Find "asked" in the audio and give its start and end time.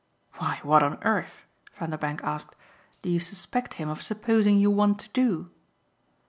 2.23-2.55